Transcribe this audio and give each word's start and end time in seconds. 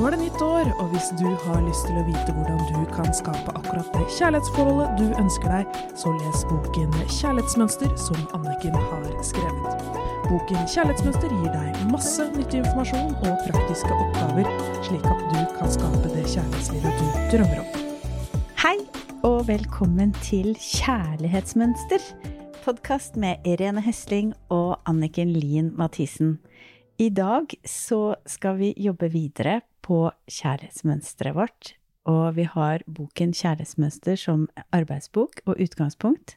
Nå 0.00 0.06
er 0.08 0.14
det 0.14 0.22
nytt 0.22 0.40
år, 0.40 0.68
og 0.80 0.86
hvis 0.94 1.10
du 1.20 1.26
har 1.42 1.58
lyst 1.60 1.82
til 1.84 1.98
å 2.00 2.02
vite 2.06 2.32
hvordan 2.32 2.60
du 2.70 2.86
kan 2.88 3.10
skape 3.12 3.52
akkurat 3.52 3.90
det 3.92 4.06
kjærlighetsforholdet 4.16 4.94
du 4.96 5.10
ønsker 5.20 5.52
deg, 5.52 5.74
så 6.00 6.14
les 6.14 6.44
boken 6.48 6.94
Kjærlighetsmønster 7.18 7.92
som 8.00 8.22
Anniken 8.38 8.78
har 8.78 9.04
skrevet. 9.28 9.84
Boken 10.24 10.64
Kjærlighetsmønster 10.72 11.34
gir 11.36 11.52
deg 11.52 11.84
masse 11.92 12.30
nyttig 12.32 12.62
informasjon 12.62 13.12
og 13.12 13.44
praktiske 13.44 13.92
oppgaver, 13.98 14.48
slik 14.88 15.04
at 15.04 15.20
du 15.34 15.38
kan 15.58 15.76
skape 15.76 16.00
det 16.16 16.24
kjærlighetslivet 16.32 17.04
du 17.04 17.20
drømmer 17.34 17.60
om. 17.60 17.86
Hei, 18.64 18.76
og 19.20 19.42
velkommen 19.52 20.16
til 20.24 20.54
Kjærlighetsmønster. 20.56 22.08
Podkast 22.64 23.20
med 23.20 23.44
Irene 23.44 23.84
Hesling 23.84 24.32
og 24.48 24.78
Anniken 24.88 25.36
Lien 25.36 25.74
Mathisen. 25.76 26.38
I 27.00 27.08
dag 27.08 27.54
så 27.64 28.16
skal 28.28 28.58
vi 28.58 28.74
jobbe 28.76 29.08
videre 29.08 29.62
på 29.80 30.10
kjærlighetsmønsteret 30.28 31.32
vårt. 31.32 31.70
Og 32.10 32.34
vi 32.36 32.44
har 32.44 32.82
boken 32.84 33.32
Kjærlighetsmønster 33.32 34.18
som 34.20 34.42
arbeidsbok 34.76 35.40
og 35.46 35.62
utgangspunkt. 35.64 36.34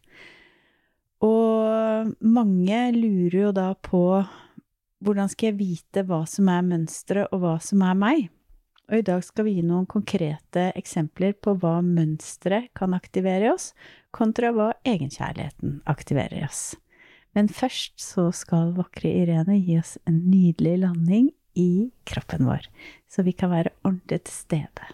Og 1.23 2.13
mange 2.23 2.79
lurer 2.95 3.39
jo 3.41 3.51
da 3.55 3.73
på 3.75 4.23
hvordan 5.03 5.31
skal 5.31 5.49
jeg 5.49 5.59
vite 5.59 6.05
hva 6.07 6.21
som 6.31 6.47
er 6.47 6.63
mønsteret, 6.63 7.27
og 7.35 7.43
hva 7.43 7.57
som 7.59 7.83
er 7.83 7.99
meg? 7.99 8.29
Og 8.87 9.01
i 9.01 9.07
dag 9.07 9.23
skal 9.27 9.47
vi 9.49 9.57
gi 9.57 9.65
noen 9.67 9.87
konkrete 9.89 10.69
eksempler 10.79 11.35
på 11.43 11.57
hva 11.59 11.81
mønsteret 11.83 12.71
kan 12.77 12.95
aktivere 12.95 13.49
i 13.49 13.51
oss, 13.51 13.73
kontra 14.15 14.53
hva 14.55 14.71
egenkjærligheten 14.87 15.81
aktiverer 15.91 16.39
i 16.39 16.47
oss. 16.47 16.63
Men 17.33 17.49
først 17.49 17.97
så 18.01 18.27
skal 18.35 18.75
vakre 18.77 19.09
Irene 19.09 19.57
gi 19.57 19.79
oss 19.81 19.95
en 20.09 20.19
nydelig 20.29 20.75
landing 20.83 21.31
i 21.57 21.89
kroppen 22.09 22.45
vår, 22.47 22.67
så 23.09 23.25
vi 23.25 23.33
kan 23.37 23.51
være 23.53 23.73
ordentlig 23.85 24.23
til 24.27 24.35
stede. 24.35 24.89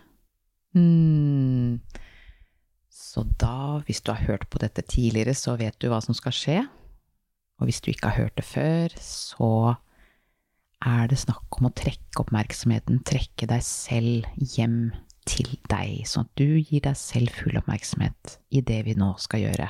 Mm. 0.75 1.79
Så 2.91 3.25
da, 3.41 3.79
hvis 3.87 4.01
du 4.03 4.11
har 4.13 4.27
hørt 4.27 4.47
på 4.51 4.61
dette 4.61 4.83
tidligere, 4.85 5.35
så 5.35 5.55
vet 5.59 5.77
du 5.81 5.89
hva 5.91 6.01
som 6.03 6.15
skal 6.15 6.35
skje. 6.35 6.57
Og 7.59 7.67
hvis 7.67 7.81
du 7.83 7.91
ikke 7.91 8.11
har 8.11 8.23
hørt 8.23 8.37
det 8.39 8.47
før, 8.47 8.95
så 9.03 9.75
er 10.79 11.09
det 11.11 11.19
snakk 11.19 11.59
om 11.59 11.67
å 11.67 11.75
trekke 11.75 12.23
oppmerksomheten, 12.23 13.01
trekke 13.07 13.49
deg 13.49 13.65
selv 13.65 14.29
hjem 14.39 14.93
til 15.27 15.57
deg, 15.69 16.05
sånn 16.07 16.25
at 16.27 16.39
du 16.39 16.55
gir 16.61 16.85
deg 16.85 16.95
selv 16.97 17.35
full 17.35 17.59
oppmerksomhet 17.59 18.39
i 18.55 18.63
det 18.65 18.79
vi 18.87 18.95
nå 18.97 19.11
skal 19.19 19.43
gjøre 19.43 19.67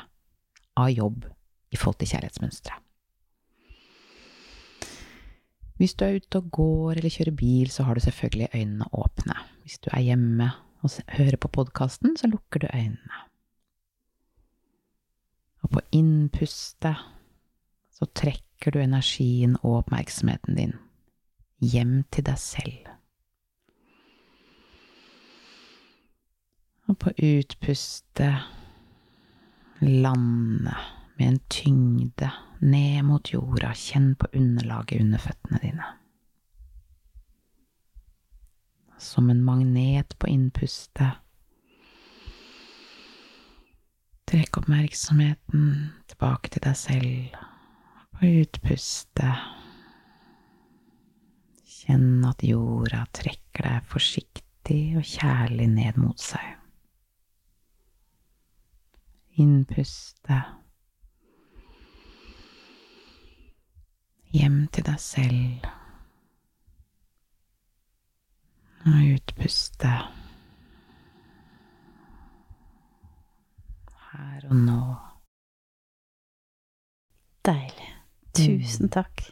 av 0.79 0.93
jobb 0.93 1.25
i 1.71 1.77
forhold 1.77 1.99
til 1.99 2.11
kjærlighetsmønsteret. 2.13 2.85
Hvis 5.79 5.93
du 5.95 6.03
er 6.05 6.17
ute 6.19 6.41
og 6.41 6.51
går 6.51 6.91
eller 6.91 7.13
kjører 7.13 7.35
bil, 7.39 7.69
så 7.71 7.83
har 7.83 7.95
du 7.95 8.03
selvfølgelig 8.03 8.49
øynene 8.53 8.85
åpne. 8.93 9.35
Hvis 9.63 9.79
du 9.79 9.89
er 9.93 10.01
hjemme 10.03 10.51
og 10.81 10.91
hører 11.07 11.37
på 11.39 11.47
podkasten, 11.47 12.17
så 12.17 12.27
lukker 12.27 12.59
du 12.59 12.67
øynene. 12.73 13.21
Og 15.61 15.69
på 15.69 15.79
innpustet 15.91 16.99
så 17.95 18.05
trekker 18.15 18.71
du 18.71 18.79
energien 18.79 19.55
og 19.63 19.77
oppmerksomheten 19.77 20.55
din 20.55 20.75
hjem 21.59 22.03
til 22.11 22.25
deg 22.27 22.39
selv. 22.39 22.91
Og 26.87 26.97
på 26.97 27.11
utpustet 27.23 28.35
lande 29.79 30.75
med 31.19 31.27
en 31.27 31.39
tyngde 31.51 32.31
ned 32.59 33.03
mot 33.05 33.33
jorda. 33.33 33.73
Kjenn 33.75 34.13
på 34.15 34.27
underlaget 34.33 35.01
under 35.01 35.19
føttene 35.19 35.59
dine. 35.63 35.87
Som 38.99 39.29
en 39.29 39.43
magnet 39.43 40.15
på 40.19 40.27
innpustet. 40.31 41.19
Trekk 44.29 44.61
oppmerksomheten 44.61 45.63
tilbake 46.11 46.51
til 46.53 46.63
deg 46.63 46.77
selv. 46.77 47.39
På 48.15 48.29
utpustet. 48.43 49.47
Kjenn 51.79 52.23
at 52.27 52.43
jorda 52.45 53.05
trekker 53.15 53.65
deg 53.65 53.91
forsiktig 53.91 54.81
og 54.99 55.07
kjærlig 55.07 55.67
ned 55.73 55.99
mot 55.99 56.21
seg. 56.21 56.55
Innpustet. 59.39 60.58
Hjem 64.35 64.67
til 64.73 64.85
deg 64.87 64.99
selv. 65.01 65.67
Og 68.89 69.13
utpuste 69.17 69.91
her 74.09 74.47
og 74.49 74.55
nå. 74.55 74.79
Deilig. 77.45 77.91
Tusen 78.37 78.91
takk. 78.93 79.25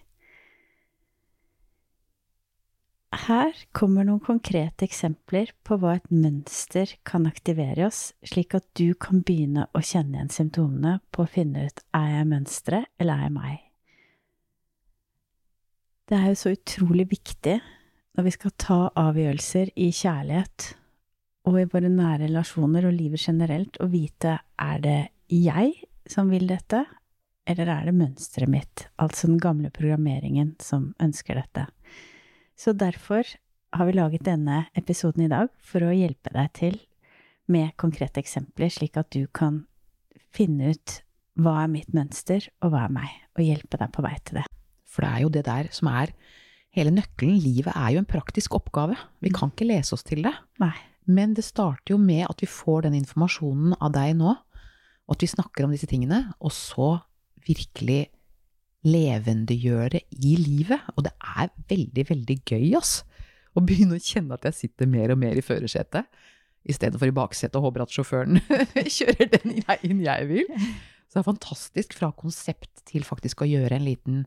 Her 3.28 3.56
kommer 3.76 4.06
noen 4.08 4.22
konkrete 4.24 4.86
eksempler 4.88 5.52
på 5.68 5.78
hva 5.82 5.98
et 5.98 6.10
mønster 6.12 6.92
kan 7.08 7.28
aktivere 7.28 7.88
oss, 7.88 8.12
slik 8.24 8.56
at 8.56 8.68
du 8.78 8.94
kan 9.00 9.24
begynne 9.26 9.68
å 9.76 9.84
kjenne 9.84 10.20
igjen 10.20 10.34
symptomene 10.34 10.98
på 11.12 11.26
å 11.26 11.32
finne 11.32 11.68
ut 11.68 11.84
er 11.98 12.12
jeg 12.14 12.30
mønsteret 12.34 12.92
eller 13.00 13.18
er 13.18 13.28
jeg 13.28 13.36
meg. 13.40 13.67
Det 16.08 16.16
er 16.16 16.30
jo 16.32 16.38
så 16.40 16.54
utrolig 16.56 17.04
viktig 17.12 17.58
når 18.16 18.24
vi 18.24 18.32
skal 18.32 18.54
ta 18.56 18.78
avgjørelser 18.96 19.74
i 19.76 19.90
kjærlighet 19.92 20.70
og 21.48 21.58
i 21.60 21.66
våre 21.68 21.90
nære 21.92 22.30
relasjoner 22.30 22.88
og 22.88 22.96
livet 22.96 23.20
generelt, 23.28 23.76
å 23.84 23.90
vite 23.92 24.38
er 24.60 24.80
det 24.84 25.00
jeg 25.32 25.74
som 26.08 26.32
vil 26.32 26.48
dette, 26.48 26.86
eller 27.48 27.72
er 27.72 27.88
det 27.88 27.96
mønsteret 28.00 28.52
mitt, 28.52 28.86
altså 28.96 29.28
den 29.28 29.40
gamle 29.44 29.72
programmeringen, 29.72 30.56
som 30.64 30.94
ønsker 31.04 31.40
dette. 31.40 31.68
Så 32.56 32.72
derfor 32.76 33.28
har 33.76 33.88
vi 33.88 33.96
laget 33.96 34.28
denne 34.28 34.66
episoden 34.80 35.28
i 35.28 35.32
dag 35.32 35.52
for 35.60 35.84
å 35.84 35.96
hjelpe 35.96 36.32
deg 36.36 36.52
til 36.56 36.80
med 37.52 37.76
konkrete 37.80 38.24
eksempler, 38.24 38.72
slik 38.72 39.00
at 39.00 39.12
du 39.16 39.26
kan 39.28 39.66
finne 40.36 40.72
ut 40.72 41.02
hva 41.40 41.66
er 41.66 41.72
mitt 41.72 41.92
mønster, 41.96 42.48
og 42.64 42.72
hva 42.72 42.88
er 42.88 42.96
meg, 42.96 43.12
og 43.36 43.44
hjelpe 43.44 43.80
deg 43.80 43.92
på 43.92 44.08
vei 44.08 44.16
til 44.24 44.42
det. 44.42 44.48
For 44.88 45.04
det 45.04 45.12
er 45.12 45.24
jo 45.26 45.32
det 45.34 45.46
der 45.48 45.70
som 45.76 45.90
er 45.92 46.14
hele 46.78 46.94
nøkkelen. 46.94 47.40
Livet 47.42 47.74
er 47.76 47.96
jo 47.96 48.02
en 48.02 48.10
praktisk 48.10 48.56
oppgave. 48.58 48.98
Vi 49.24 49.34
kan 49.36 49.52
ikke 49.54 49.68
lese 49.70 49.96
oss 49.98 50.06
til 50.08 50.24
det. 50.26 50.34
Nei. 50.64 50.76
Men 51.08 51.34
det 51.38 51.46
starter 51.48 51.94
jo 51.94 51.98
med 52.02 52.26
at 52.28 52.42
vi 52.44 52.50
får 52.52 52.84
den 52.84 52.98
informasjonen 52.98 53.78
av 53.80 53.94
deg 53.96 54.18
nå, 54.20 54.34
og 55.08 55.16
at 55.16 55.24
vi 55.24 55.30
snakker 55.32 55.64
om 55.64 55.72
disse 55.72 55.88
tingene, 55.88 56.34
og 56.44 56.52
så 56.52 56.98
virkelig 57.48 58.10
levendegjøre 58.88 60.02
i 60.20 60.34
livet. 60.40 60.84
Og 60.96 61.06
det 61.08 61.14
er 61.16 61.54
veldig, 61.72 62.06
veldig 62.12 62.38
gøy, 62.44 62.74
ass. 62.80 63.00
Å 63.56 63.64
begynne 63.64 63.98
å 63.98 64.04
kjenne 64.04 64.36
at 64.36 64.44
jeg 64.50 64.58
sitter 64.58 64.92
mer 64.92 65.16
og 65.16 65.22
mer 65.22 65.40
i 65.40 65.46
førersetet, 65.46 66.06
i 66.68 66.76
stedet 66.76 67.00
for 67.00 67.08
i 67.08 67.16
baksetet 67.16 67.56
og 67.56 67.70
håper 67.70 67.86
at 67.86 67.94
sjåføren 67.96 68.42
kjører 68.98 69.30
den 69.32 69.62
veien 69.64 70.02
jeg 70.04 70.28
vil. 70.28 70.50
Så 71.08 71.16
det 71.16 71.22
er 71.22 71.30
fantastisk 71.30 71.96
fra 71.96 72.12
konsept 72.12 72.84
til 72.92 73.08
faktisk 73.08 73.46
å 73.46 73.48
gjøre 73.48 73.80
en 73.80 73.88
liten 73.88 74.26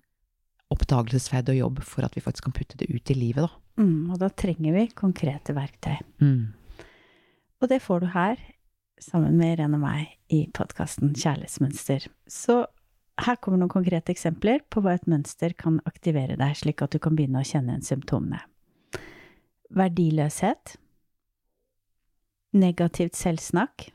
oppdagelsesferd 0.71 1.51
og 1.53 1.59
jobb 1.59 1.83
for 1.87 2.07
at 2.07 2.17
vi 2.17 2.23
faktisk 2.25 2.47
kan 2.49 2.55
putte 2.57 2.79
det 2.81 2.89
ut 2.91 3.11
i 3.11 3.17
livet, 3.19 3.47
da. 3.47 3.83
Mm, 3.83 4.11
og 4.13 4.21
da 4.23 4.29
trenger 4.31 4.77
vi 4.77 4.87
konkrete 4.95 5.55
verktøy. 5.57 5.97
Mm. 6.23 6.53
Og 7.61 7.71
det 7.71 7.81
får 7.85 8.05
du 8.05 8.11
her, 8.15 8.41
sammen 9.01 9.39
med 9.41 9.57
Irene 9.57 9.79
og 9.79 9.85
meg, 9.85 10.13
i 10.33 10.45
podkasten 10.55 11.15
Kjærlighetsmønster. 11.17 12.07
Så 12.31 12.63
her 13.21 13.41
kommer 13.43 13.61
noen 13.61 13.73
konkrete 13.73 14.15
eksempler 14.15 14.63
på 14.73 14.83
hva 14.85 14.95
et 14.97 15.09
mønster 15.11 15.55
kan 15.59 15.81
aktivere 15.89 16.39
deg, 16.41 16.57
slik 16.57 16.85
at 16.85 16.95
du 16.95 17.01
kan 17.03 17.17
begynne 17.19 17.43
å 17.43 17.47
kjenne 17.47 17.75
igjen 17.75 17.89
symptomene. 17.89 18.43
Verdiløshet. 19.77 20.77
Negativt 22.57 23.19
selvsnakk. 23.19 23.91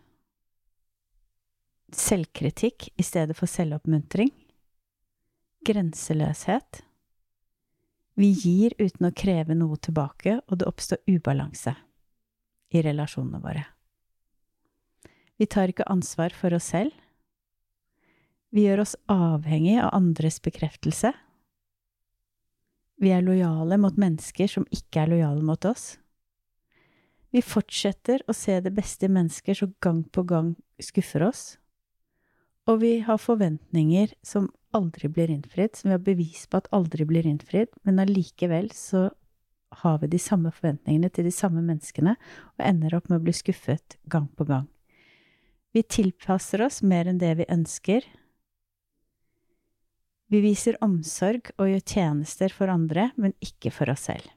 Selvkritikk 1.96 2.90
i 3.00 3.06
stedet 3.06 3.36
for 3.38 3.50
selvoppmuntring 3.50 4.32
grenseløshet. 5.66 6.84
Vi 8.16 8.30
gir 8.32 8.76
uten 8.80 9.10
å 9.10 9.16
kreve 9.16 9.58
noe 9.58 9.78
tilbake, 9.82 10.40
og 10.48 10.62
det 10.62 10.70
oppstår 10.70 11.02
ubalanse 11.10 11.76
i 12.72 12.84
relasjonene 12.86 13.42
våre. 13.44 13.66
Vi 15.36 15.48
tar 15.52 15.72
ikke 15.72 15.88
ansvar 15.92 16.32
for 16.36 16.56
oss 16.56 16.70
selv. 16.72 16.96
Vi 18.56 18.64
gjør 18.64 18.86
oss 18.86 18.96
avhengig 19.12 19.76
av 19.84 19.92
andres 19.98 20.40
bekreftelse. 20.40 21.12
Vi 22.96 23.12
er 23.12 23.26
lojale 23.26 23.76
mot 23.82 23.98
mennesker 24.00 24.48
som 24.48 24.68
ikke 24.72 25.04
er 25.04 25.12
lojale 25.12 25.44
mot 25.44 25.68
oss. 25.68 25.98
Vi 27.36 27.42
fortsetter 27.44 28.22
å 28.32 28.34
se 28.38 28.62
det 28.64 28.72
beste 28.78 29.10
i 29.10 29.12
mennesker 29.12 29.58
som 29.60 29.74
gang 29.84 30.06
på 30.08 30.24
gang 30.24 30.54
skuffer 30.80 31.26
oss. 31.28 31.58
Og 32.72 32.80
vi 32.80 33.02
har 33.04 33.20
forventninger 33.20 34.16
som 34.24 34.48
aldri 34.76 35.10
blir 35.12 35.32
innfridd, 35.32 35.76
som 35.76 35.90
vi 35.90 35.96
har 35.96 36.04
bevis 36.06 36.46
på 36.48 36.60
at 36.62 36.70
aldri 36.76 37.08
blir 37.08 37.28
innfridd, 37.28 37.72
men 37.88 38.02
allikevel 38.04 38.70
så 38.76 39.10
har 39.82 40.00
vi 40.00 40.12
de 40.12 40.20
samme 40.22 40.52
forventningene 40.54 41.10
til 41.12 41.28
de 41.28 41.34
samme 41.36 41.64
menneskene, 41.66 42.16
og 42.56 42.64
ender 42.64 42.96
opp 42.98 43.10
med 43.10 43.20
å 43.20 43.26
bli 43.26 43.34
skuffet 43.36 43.98
gang 44.12 44.28
på 44.38 44.48
gang. 44.48 44.68
Vi 45.76 45.84
tilpasser 45.84 46.64
oss 46.64 46.80
mer 46.88 47.10
enn 47.12 47.20
det 47.20 47.34
vi 47.42 47.50
ønsker. 47.52 48.06
Vi 50.32 50.40
viser 50.42 50.80
omsorg 50.86 51.52
og 51.60 51.68
gjør 51.68 51.84
tjenester 51.84 52.54
for 52.56 52.72
andre, 52.72 53.10
men 53.20 53.36
ikke 53.44 53.74
for 53.76 53.92
oss 53.92 54.08
selv. 54.08 54.30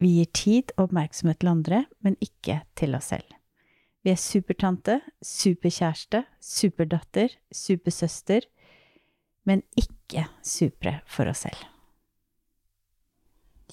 Vi 0.00 0.14
gir 0.16 0.30
tid 0.32 0.72
og 0.76 0.86
oppmerksomhet 0.88 1.40
til 1.42 1.50
andre, 1.52 1.82
men 2.00 2.16
ikke 2.24 2.62
til 2.78 2.96
oss 2.96 3.10
selv. 3.12 3.34
Vi 4.06 4.12
er 4.14 4.20
supertante, 4.22 5.00
superkjæreste, 5.20 6.22
superdatter, 6.40 7.34
supersøster, 7.52 8.46
men 9.48 9.62
ikke 9.80 10.26
supre 10.44 10.98
for 11.08 11.30
oss 11.32 11.46
selv. 11.46 11.64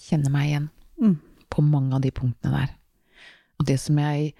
Kjenner 0.05 0.31
meg 0.33 0.49
igjen 0.49 0.69
Mm. 0.95 1.17
på 1.51 1.61
mange 1.63 1.95
av 1.97 2.01
de 2.03 2.11
punktene 2.15 2.55
der. 2.55 2.73
Og 3.59 3.65
det 3.67 3.75
som 3.83 3.97
jeg 3.99 4.33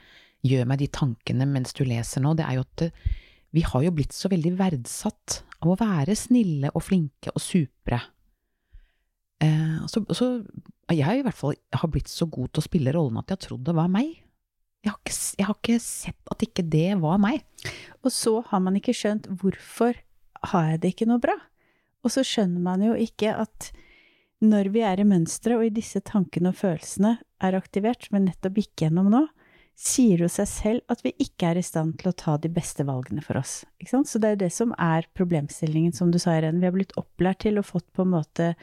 gjør 0.46 0.68
meg 0.70 0.80
de 0.80 0.88
tankene 0.88 1.48
mens 1.48 1.74
du 1.76 1.84
leser 1.88 2.24
nå, 2.24 2.32
det 2.38 2.46
er 2.48 2.56
jo 2.58 2.64
at 2.64 2.76
det, 2.80 2.90
vi 3.56 3.64
har 3.68 3.84
jo 3.84 3.92
blitt 3.96 4.14
så 4.16 4.30
veldig 4.32 4.54
verdsatt 4.60 5.42
av 5.62 5.72
å 5.74 5.78
være 5.80 6.16
snille 6.16 6.72
og 6.76 6.84
flinke 6.84 7.32
og 7.36 7.42
supre. 7.44 8.00
Eh, 9.44 9.84
så, 9.92 10.04
så 10.16 10.30
jeg 10.92 11.20
i 11.20 11.24
hvert 11.26 11.36
fall 11.40 11.56
har 11.74 11.92
blitt 11.92 12.12
så 12.12 12.28
god 12.28 12.52
til 12.54 12.62
å 12.64 12.68
spille 12.70 12.94
rollen 12.96 13.20
at 13.20 13.32
jeg 13.32 13.38
har 13.40 13.44
trodd 13.48 13.66
det 13.68 13.76
var 13.76 13.92
meg. 13.92 14.14
Jeg 14.86 14.92
har, 14.94 15.00
ikke, 15.02 15.16
jeg 15.40 15.48
har 15.50 15.56
ikke 15.60 15.80
sett 15.82 16.32
at 16.36 16.44
ikke 16.46 16.68
det 16.70 16.88
var 17.02 17.18
meg. 17.20 17.42
Og 18.04 18.12
så 18.14 18.38
har 18.52 18.62
man 18.64 18.76
ikke 18.80 18.94
skjønt 18.96 19.28
hvorfor 19.42 19.98
har 20.52 20.72
jeg 20.72 20.82
det 20.82 20.94
ikke 20.94 21.10
noe 21.10 21.24
bra? 21.24 21.36
Og 22.06 22.14
så 22.14 22.24
skjønner 22.26 22.62
man 22.62 22.84
jo 22.86 22.94
ikke 23.00 23.34
at 23.42 23.72
når 24.46 24.70
vi 24.74 24.84
er 24.86 25.00
i 25.00 25.08
mønsteret, 25.08 25.58
og 25.58 25.66
i 25.66 25.74
disse 25.74 26.02
tankene 26.06 26.52
og 26.52 26.60
følelsene 26.60 27.16
er 27.44 27.58
aktivert, 27.58 28.06
som 28.06 28.20
jeg 28.20 28.28
nettopp 28.28 28.60
gikk 28.60 28.84
gjennom 28.84 29.10
nå, 29.14 29.24
sier 29.76 30.22
jo 30.24 30.30
seg 30.32 30.48
selv 30.48 30.92
at 30.92 31.02
vi 31.04 31.12
ikke 31.20 31.50
er 31.50 31.60
i 31.60 31.66
stand 31.66 31.98
til 32.00 32.12
å 32.12 32.16
ta 32.16 32.38
de 32.40 32.52
beste 32.52 32.86
valgene 32.88 33.24
for 33.24 33.40
oss. 33.42 33.64
Så 33.84 34.22
det 34.24 34.30
er 34.30 34.42
det 34.46 34.52
som 34.56 34.72
er 34.80 35.08
problemstillingen, 35.18 35.96
som 35.96 36.14
du 36.14 36.20
sa, 36.22 36.38
Irene. 36.38 36.62
Vi 36.62 36.70
har 36.70 36.76
blitt 36.76 36.96
opplært 37.00 37.44
til 37.44 37.60
og 37.60 37.68
fått 37.68 37.88
på 37.96 38.06
en 38.06 38.14
måte 38.14 38.54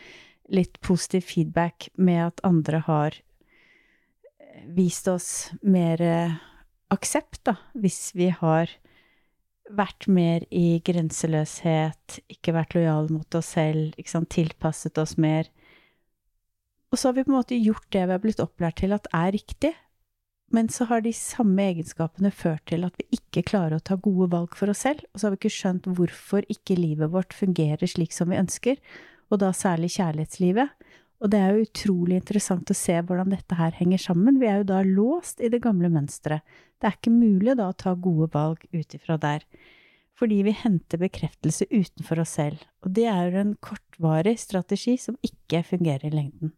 litt 0.53 0.81
positiv 0.85 1.27
feedback 1.29 1.91
med 1.97 2.31
at 2.31 2.41
andre 2.49 2.81
har 2.87 3.19
vist 4.73 5.09
oss 5.09 5.51
mer 5.63 6.01
eh, 6.05 6.39
aksept, 6.93 7.43
da, 7.49 7.57
hvis 7.77 8.13
vi 8.17 8.31
har 8.33 8.73
vært 9.77 10.09
mer 10.11 10.45
i 10.53 10.81
grenseløshet, 10.85 12.21
ikke 12.33 12.55
vært 12.57 12.77
lojale 12.77 13.13
mot 13.13 13.39
oss 13.39 13.53
selv, 13.57 13.93
ikke 13.97 14.13
sant, 14.13 14.31
tilpasset 14.33 14.99
oss 15.01 15.17
mer. 15.21 15.49
Og 16.93 17.01
så 17.01 17.09
har 17.09 17.17
vi 17.17 17.25
på 17.25 17.33
en 17.33 17.39
måte 17.39 17.59
gjort 17.59 17.89
det 17.95 18.05
vi 18.05 18.15
har 18.15 18.23
blitt 18.23 18.43
opplært 18.43 18.83
til 18.83 18.93
at 18.97 19.09
er 19.17 19.33
riktig, 19.35 19.73
men 20.53 20.69
så 20.69 20.85
har 20.91 21.01
de 21.01 21.15
samme 21.17 21.65
egenskapene 21.71 22.29
ført 22.35 22.67
til 22.69 22.85
at 22.85 22.99
vi 23.01 23.17
ikke 23.17 23.45
klarer 23.49 23.79
å 23.79 23.85
ta 23.85 23.97
gode 23.97 24.29
valg 24.35 24.57
for 24.59 24.69
oss 24.69 24.85
selv, 24.85 25.01
og 25.13 25.21
så 25.21 25.27
har 25.27 25.35
vi 25.35 25.41
ikke 25.41 25.55
skjønt 25.55 25.89
hvorfor 25.97 26.45
ikke 26.53 26.77
livet 26.77 27.13
vårt 27.15 27.33
fungerer 27.33 27.89
slik 27.89 28.13
som 28.13 28.29
vi 28.29 28.41
ønsker, 28.41 28.77
og 29.33 29.41
da 29.41 29.49
særlig 29.57 29.95
kjærlighetslivet. 29.97 30.75
Og 31.23 31.31
det 31.31 31.39
er 31.39 31.53
jo 31.55 31.67
utrolig 31.69 32.17
interessant 32.19 32.71
å 32.73 32.75
se 32.75 32.97
hvordan 32.99 33.31
dette 33.31 33.55
her 33.55 33.77
henger 33.79 34.01
sammen. 34.03 34.41
Vi 34.43 34.49
er 34.51 34.61
jo 34.61 34.71
da 34.73 34.81
låst 34.83 35.39
i 35.39 35.51
det 35.53 35.61
gamle 35.63 35.91
mønsteret. 35.93 36.43
Det 36.83 36.89
er 36.89 36.97
ikke 36.97 37.15
mulig 37.15 37.55
da 37.61 37.69
å 37.71 37.77
ta 37.79 37.93
gode 37.95 38.27
valg 38.33 38.65
ut 38.75 38.97
ifra 38.99 39.21
der. 39.23 39.45
Fordi 40.19 40.41
vi 40.49 40.55
henter 40.57 40.99
bekreftelse 40.99 41.69
utenfor 41.71 42.25
oss 42.25 42.35
selv. 42.41 42.65
Og 42.83 42.91
det 42.99 43.07
er 43.11 43.31
jo 43.31 43.45
en 43.45 43.55
kortvarig 43.63 44.35
strategi 44.43 44.97
som 44.99 45.19
ikke 45.23 45.63
fungerer 45.71 46.11
i 46.11 46.17
lengden. 46.17 46.57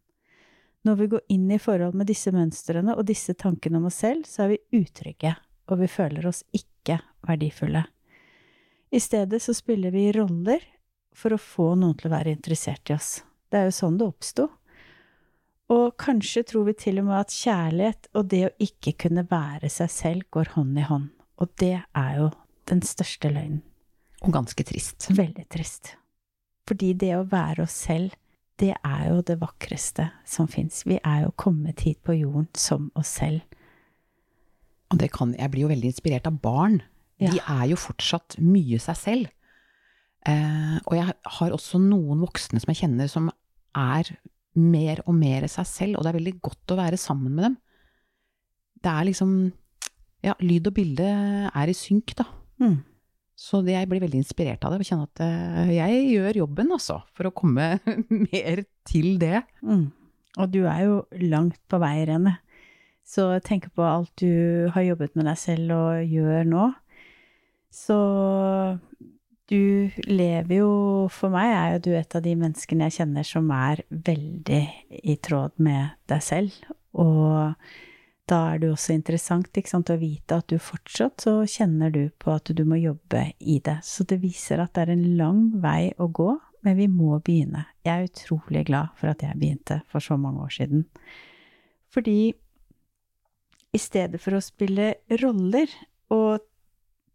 Når 0.85 0.97
vi 0.97 1.09
går 1.13 1.23
inn 1.33 1.45
i 1.53 1.61
forhold 1.61 1.97
med 1.97 2.09
disse 2.09 2.33
mønstrene 2.33 2.97
og 2.97 3.05
disse 3.09 3.37
tankene 3.37 3.79
om 3.79 3.87
oss 3.89 4.01
selv, 4.01 4.25
så 4.29 4.45
er 4.45 4.53
vi 4.53 4.81
utrygge, 4.81 5.31
og 5.69 5.81
vi 5.81 5.89
føler 5.89 6.25
oss 6.29 6.43
ikke 6.53 6.99
verdifulle. 7.25 7.85
I 8.93 9.01
stedet 9.01 9.41
så 9.41 9.53
spiller 9.57 9.93
vi 9.93 10.11
roller 10.13 10.61
for 11.15 11.33
å 11.33 11.41
få 11.41 11.71
noen 11.79 11.97
til 11.97 12.09
å 12.09 12.15
være 12.17 12.35
interessert 12.35 12.93
i 12.93 12.97
oss. 12.97 13.15
Det 13.55 13.61
er 13.61 13.69
jo 13.69 13.75
sånn 13.77 13.95
det 13.95 14.03
oppsto. 14.11 14.49
Og 15.71 15.93
kanskje 15.95 16.41
tror 16.43 16.65
vi 16.67 16.73
til 16.75 16.99
og 16.99 17.05
med 17.07 17.21
at 17.21 17.31
kjærlighet 17.31 18.09
og 18.11 18.25
det 18.33 18.41
å 18.49 18.55
ikke 18.65 18.91
kunne 19.05 19.23
være 19.29 19.69
seg 19.71 19.93
selv 19.93 20.25
går 20.35 20.51
hånd 20.57 20.81
i 20.81 20.83
hånd. 20.83 21.05
Og 21.39 21.53
det 21.63 21.77
er 21.79 22.17
jo 22.19 22.25
den 22.67 22.83
største 22.83 23.31
løgnen. 23.31 23.61
Og 24.27 24.33
ganske 24.35 24.65
trist. 24.67 25.07
Veldig 25.07 25.45
trist. 25.55 25.93
Fordi 26.67 26.91
det 26.99 27.13
å 27.15 27.23
være 27.31 27.63
oss 27.63 27.77
selv, 27.87 28.11
det 28.59 28.73
er 28.75 29.05
jo 29.07 29.23
det 29.23 29.37
vakreste 29.39 30.09
som 30.27 30.51
fins. 30.51 30.83
Vi 30.83 30.99
er 30.99 31.23
jo 31.23 31.31
kommet 31.39 31.85
hit 31.87 32.01
på 32.03 32.17
jorden 32.17 32.49
som 32.59 32.89
oss 32.99 33.13
selv. 33.21 33.39
Og 34.91 34.99
det 34.99 35.13
kan, 35.15 35.31
jeg 35.39 35.53
blir 35.53 35.63
jo 35.63 35.71
veldig 35.71 35.93
inspirert 35.93 36.27
av 36.27 36.41
barn. 36.43 36.81
De 37.23 37.39
er 37.39 37.65
jo 37.71 37.79
fortsatt 37.79 38.35
mye 38.43 38.83
seg 38.83 38.99
selv. 38.99 39.33
Eh, 40.27 40.77
og 40.83 40.95
jeg 40.97 41.15
har 41.39 41.55
også 41.55 41.79
noen 41.79 42.19
voksne 42.25 42.59
som 42.59 42.71
jeg 42.73 42.83
kjenner 42.83 43.09
som 43.11 43.31
er 43.75 44.15
mer 44.55 45.01
og 45.05 45.15
mer 45.17 45.47
seg 45.51 45.67
selv, 45.67 45.97
og 45.97 46.05
det 46.05 46.11
er 46.13 46.19
veldig 46.19 46.35
godt 46.43 46.73
å 46.73 46.79
være 46.79 46.99
sammen 46.99 47.35
med 47.35 47.47
dem. 47.49 47.61
Det 48.81 48.91
er 48.91 49.07
liksom 49.11 49.37
Ja, 50.25 50.33
lyd 50.41 50.65
og 50.65 50.73
bilde 50.73 51.05
er 51.05 51.69
i 51.69 51.73
synk, 51.77 52.15
da. 52.17 52.23
Mm. 52.57 52.79
Så 53.37 53.59
jeg 53.67 53.85
blir 53.91 54.01
veldig 54.01 54.23
inspirert 54.23 54.63
av 54.65 54.71
det, 54.73 54.79
og 54.81 54.87
kjenner 54.87 55.09
at 55.11 55.21
eh, 55.21 55.73
jeg 55.75 55.99
gjør 56.15 56.39
jobben, 56.39 56.71
altså, 56.73 56.95
for 57.13 57.29
å 57.29 57.35
komme 57.35 57.75
mer 58.31 58.63
til 58.89 59.19
det. 59.21 59.43
Mm. 59.61 59.91
Og 60.39 60.49
du 60.49 60.63
er 60.65 60.81
jo 60.87 60.95
langt 61.29 61.59
på 61.69 61.77
vei, 61.83 61.99
Rene. 62.09 62.39
Så 63.05 63.27
tenk 63.45 63.67
på 63.75 63.85
alt 63.85 64.09
du 64.17 64.71
har 64.73 64.87
jobbet 64.87 65.13
med 65.13 65.27
deg 65.29 65.37
selv 65.37 65.75
og 65.75 66.09
gjør 66.09 66.47
nå. 66.49 66.65
Så 67.69 67.99
du 69.51 69.91
lever 70.09 70.57
jo 70.57 70.69
For 71.13 71.33
meg 71.33 71.51
er 71.53 71.73
jo 71.75 71.81
du 71.85 71.91
et 71.97 72.15
av 72.17 72.23
de 72.25 72.33
menneskene 72.39 72.87
jeg 72.87 72.99
kjenner 72.99 73.27
som 73.27 73.51
er 73.53 73.83
veldig 73.89 74.63
i 75.05 75.17
tråd 75.21 75.53
med 75.61 75.93
deg 76.09 76.23
selv. 76.25 76.55
Og 76.97 77.53
da 78.25 78.39
er 78.49 78.61
det 78.61 78.71
jo 78.71 78.73
også 78.73 78.95
interessant 78.95 79.59
sant, 79.69 79.91
å 79.93 80.01
vite 80.01 80.39
at 80.39 80.49
du 80.49 80.57
fortsatt 80.57 81.27
så 81.27 81.35
kjenner 81.45 81.93
du 81.93 82.09
på 82.17 82.33
at 82.33 82.49
du 82.49 82.63
må 82.65 82.79
jobbe 82.81 83.27
i 83.39 83.59
det. 83.61 83.77
Så 83.85 84.07
det 84.09 84.23
viser 84.23 84.63
at 84.63 84.73
det 84.73 84.87
er 84.87 84.95
en 84.95 85.05
lang 85.19 85.43
vei 85.61 85.93
å 86.01 86.09
gå, 86.09 86.31
men 86.65 86.79
vi 86.79 86.89
må 86.89 87.19
begynne. 87.21 87.67
Jeg 87.85 87.93
er 87.93 88.09
utrolig 88.09 88.65
glad 88.71 88.97
for 88.97 89.13
at 89.13 89.21
jeg 89.21 89.37
begynte 89.37 89.83
for 89.91 90.01
så 90.01 90.17
mange 90.17 90.41
år 90.41 90.57
siden. 90.57 90.87
Fordi 91.93 92.33
i 93.75 93.81
stedet 93.81 94.17
for 94.23 94.37
å 94.37 94.43
spille 94.43 94.95
roller 95.21 95.69
og 96.15 96.41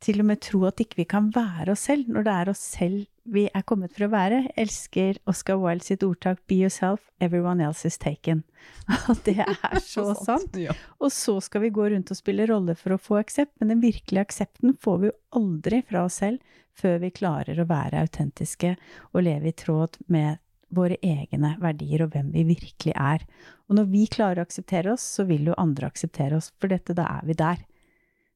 til 0.00 0.22
og 0.22 0.30
med 0.30 0.40
tro 0.44 0.62
at 0.68 0.80
ikke 0.80 1.02
vi 1.02 1.08
kan 1.08 1.28
være 1.34 1.74
oss 1.74 1.86
selv, 1.90 2.08
når 2.08 2.26
det 2.26 2.34
er 2.34 2.52
oss 2.52 2.62
selv 2.76 3.06
vi 3.30 3.44
er 3.54 3.64
kommet 3.68 3.92
for 3.94 4.06
å 4.06 4.10
være. 4.12 4.40
Elsker 4.58 5.20
Oscar 5.30 5.58
Wilde 5.60 5.86
sitt 5.86 6.02
ordtak 6.02 6.40
'Be 6.48 6.62
yourself, 6.64 7.10
everyone 7.20 7.62
else 7.62 7.86
is 7.86 7.98
taken'. 8.00 8.42
Og 9.12 9.20
det 9.28 9.38
er 9.44 9.78
så 9.84 10.14
sant. 10.18 10.56
Og 10.98 11.12
så 11.12 11.36
skal 11.40 11.66
vi 11.66 11.74
gå 11.74 11.88
rundt 11.92 12.10
og 12.10 12.18
spille 12.18 12.48
roller 12.50 12.74
for 12.74 12.96
å 12.96 13.00
få 13.00 13.20
aksept, 13.20 13.54
men 13.60 13.74
den 13.74 13.84
virkelige 13.84 14.26
aksepten 14.26 14.74
får 14.80 14.98
vi 14.98 15.10
jo 15.10 15.16
aldri 15.36 15.82
fra 15.86 16.04
oss 16.08 16.20
selv 16.24 16.40
før 16.80 17.00
vi 17.02 17.12
klarer 17.12 17.58
å 17.60 17.68
være 17.68 18.00
autentiske 18.00 18.76
og 19.12 19.24
leve 19.26 19.50
i 19.50 19.56
tråd 19.56 19.98
med 20.08 20.40
våre 20.70 20.96
egne 21.02 21.56
verdier 21.60 22.04
og 22.04 22.14
hvem 22.14 22.30
vi 22.34 22.46
virkelig 22.46 22.94
er. 22.94 23.24
Og 23.68 23.76
når 23.78 23.90
vi 23.90 24.04
klarer 24.10 24.40
å 24.40 24.46
akseptere 24.46 24.94
oss, 24.94 25.02
så 25.02 25.26
vil 25.28 25.50
jo 25.50 25.58
andre 25.58 25.90
akseptere 25.90 26.38
oss, 26.38 26.52
for 26.58 26.70
dette, 26.70 26.94
da 26.96 27.08
er 27.18 27.26
vi 27.26 27.36
der. 27.38 27.66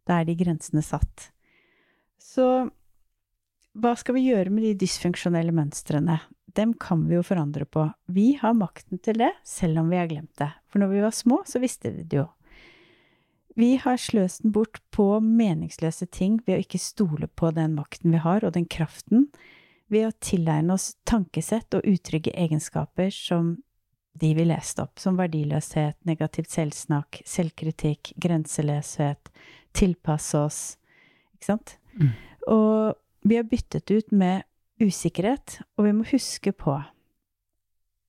Da 0.04 0.20
er 0.20 0.28
de 0.28 0.36
grensene 0.36 0.82
satt. 0.84 1.30
Så 2.24 2.46
hva 3.74 3.92
skal 3.98 4.16
vi 4.16 4.28
gjøre 4.28 4.52
med 4.54 4.64
de 4.64 4.76
dysfunksjonelle 4.84 5.52
mønstrene? 5.54 6.20
Dem 6.54 6.72
kan 6.78 7.02
vi 7.08 7.18
jo 7.18 7.24
forandre 7.26 7.66
på. 7.66 7.88
Vi 8.06 8.36
har 8.38 8.54
makten 8.56 9.00
til 9.02 9.18
det, 9.18 9.32
selv 9.44 9.82
om 9.82 9.90
vi 9.90 9.98
har 9.98 10.08
glemt 10.08 10.32
det. 10.38 10.52
For 10.70 10.80
når 10.80 10.92
vi 10.92 11.02
var 11.02 11.14
små, 11.14 11.42
så 11.46 11.60
visste 11.62 11.90
vi 11.90 12.06
det 12.06 12.22
jo. 12.22 12.28
Vi 13.58 13.74
har 13.82 13.98
sløst 14.00 14.42
den 14.42 14.54
bort 14.54 14.80
på 14.94 15.18
meningsløse 15.22 16.06
ting 16.10 16.40
ved 16.46 16.56
å 16.56 16.62
ikke 16.64 16.80
stole 16.82 17.28
på 17.38 17.52
den 17.54 17.76
makten 17.76 18.14
vi 18.14 18.22
har, 18.22 18.46
og 18.46 18.54
den 18.56 18.66
kraften, 18.70 19.28
ved 19.90 20.08
å 20.08 20.16
tilegne 20.22 20.74
oss 20.74 20.94
tankesett 21.06 21.76
og 21.76 21.86
utrygge 21.86 22.34
egenskaper 22.34 23.12
som 23.14 23.56
de 24.18 24.30
vi 24.38 24.46
leste 24.46 24.82
opp, 24.86 24.98
som 25.02 25.18
verdiløshet, 25.18 25.98
negativt 26.06 26.50
selvsnakk, 26.54 27.20
selvkritikk, 27.26 28.14
grenseløshet, 28.22 29.30
tilpasse 29.74 30.38
oss, 30.38 30.60
ikke 31.34 31.50
sant? 31.52 31.76
Mm. 31.98 32.10
Og 32.52 33.28
vi 33.28 33.38
har 33.38 33.48
byttet 33.48 33.90
ut 33.90 34.12
med 34.12 34.44
usikkerhet, 34.82 35.60
og 35.78 35.86
vi 35.86 35.94
må 35.96 36.06
huske 36.10 36.52
på 36.52 36.76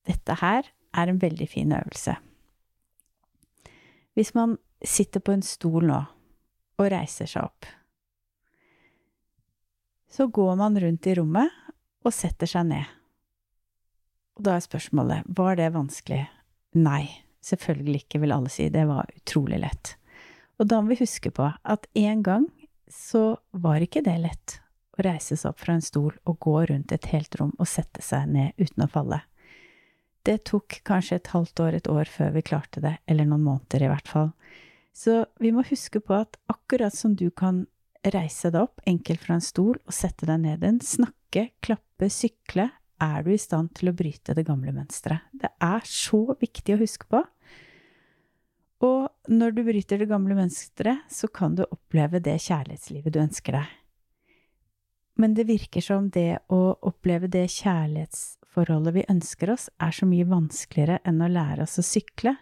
dette 0.05 0.37
her 0.37 0.67
er 0.95 1.09
en 1.09 1.21
veldig 1.21 1.47
fin 1.49 1.71
øvelse. 1.73 2.13
Hvis 4.15 4.35
man 4.37 4.57
sitter 4.85 5.19
på 5.19 5.33
en 5.33 5.43
stol 5.43 5.87
nå 5.89 6.03
og 6.77 6.91
reiser 6.91 7.29
seg 7.29 7.47
opp, 7.47 7.65
så 10.11 10.29
går 10.31 10.53
man 10.59 10.77
rundt 10.79 11.09
i 11.09 11.15
rommet 11.17 11.51
og 12.05 12.13
setter 12.13 12.47
seg 12.47 12.69
ned. 12.69 12.85
Og 14.37 14.45
da 14.45 14.55
er 14.55 14.63
spørsmålet 14.63 15.27
var 15.35 15.57
det 15.59 15.73
vanskelig? 15.73 16.21
Nei, 16.75 17.25
Selvfølgelig 17.45 18.05
ikke, 18.05 18.23
vil 18.23 18.33
alle 18.33 18.49
si. 18.49 18.69
Det 18.73 18.87
var 18.89 19.09
utrolig 19.19 19.59
lett. 19.61 19.93
Og 20.57 20.69
da 20.71 20.79
må 20.81 20.93
vi 20.93 21.03
huske 21.03 21.29
på 21.35 21.51
at 21.53 21.85
en 21.99 22.23
gang 22.25 22.47
så 22.91 23.37
var 23.51 23.83
ikke 23.83 24.03
det 24.05 24.17
lett 24.21 24.59
å 24.95 25.03
reise 25.05 25.37
seg 25.37 25.51
opp 25.51 25.61
fra 25.63 25.75
en 25.75 25.83
stol 25.83 26.13
og 26.23 26.37
gå 26.43 26.57
rundt 26.71 26.93
et 26.95 27.07
helt 27.11 27.35
rom 27.39 27.53
og 27.57 27.69
sette 27.69 28.03
seg 28.05 28.29
ned 28.31 28.55
uten 28.61 28.85
å 28.85 28.91
falle. 28.91 29.21
Det 30.25 30.39
tok 30.49 30.79
kanskje 30.87 31.19
et 31.19 31.31
halvt 31.35 31.61
år, 31.61 31.75
et 31.77 31.89
år 31.91 32.09
før 32.09 32.31
vi 32.33 32.45
klarte 32.45 32.81
det, 32.81 32.95
eller 33.05 33.27
noen 33.29 33.45
måneder 33.45 33.85
i 33.85 33.91
hvert 33.91 34.09
fall. 34.09 34.31
Så 34.95 35.25
vi 35.43 35.51
må 35.53 35.65
huske 35.67 35.99
på 36.01 36.15
at 36.17 36.39
akkurat 36.49 36.95
som 36.95 37.13
du 37.19 37.27
kan 37.29 37.65
reise 38.05 38.49
deg 38.53 38.63
opp 38.63 38.81
enkelt 38.89 39.21
fra 39.21 39.37
en 39.37 39.43
stol 39.43 39.75
og 39.75 39.93
sette 39.93 40.25
deg 40.29 40.41
ned 40.41 40.63
igjen, 40.63 40.81
snakke, 40.81 41.49
klappe, 41.65 42.09
sykle, 42.09 42.69
er 43.03 43.25
du 43.25 43.33
i 43.33 43.41
stand 43.41 43.73
til 43.75 43.91
å 43.91 43.95
bryte 43.97 44.33
det 44.37 44.45
gamle 44.47 44.71
mønsteret. 44.73 45.27
Det 45.35 45.51
er 45.61 45.85
så 45.89 46.21
viktig 46.39 46.77
å 46.77 46.81
huske 46.81 47.09
på. 47.11 47.21
Og 48.83 49.31
når 49.31 49.55
du 49.55 49.63
bryter 49.63 50.01
det 50.01 50.09
gamle 50.09 50.35
mønsteret, 50.35 51.05
så 51.11 51.29
kan 51.31 51.55
du 51.55 51.63
oppleve 51.69 52.19
det 52.23 52.35
kjærlighetslivet 52.43 53.13
du 53.13 53.21
ønsker 53.23 53.59
deg. 53.59 53.75
Men 55.15 55.35
det 55.37 55.47
virker 55.47 55.83
som 55.83 56.09
det 56.11 56.41
å 56.51 56.75
oppleve 56.83 57.29
det 57.31 57.45
kjærlighetsforholdet 57.53 58.95
vi 58.97 59.05
ønsker 59.11 59.53
oss, 59.53 59.69
er 59.79 59.95
så 59.95 60.07
mye 60.09 60.27
vanskeligere 60.27 60.99
enn 61.07 61.23
å 61.23 61.31
lære 61.31 61.63
oss 61.63 61.79
å 61.79 61.85
sykle. 61.87 62.35